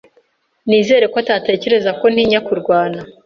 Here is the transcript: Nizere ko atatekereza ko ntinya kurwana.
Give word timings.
Nizere 0.67 1.05
ko 1.11 1.17
atatekereza 1.23 1.89
ko 1.99 2.05
ntinya 2.13 2.39
kurwana. 2.47 2.99